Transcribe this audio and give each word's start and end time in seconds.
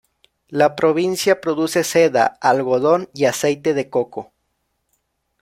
La 0.47 0.75
provincia 0.75 1.41
produce 1.41 1.83
seda, 1.83 2.25
algodón 2.41 3.07
y 3.13 3.25
aceite 3.25 3.75
de 3.75 3.91
coco. 3.91 4.31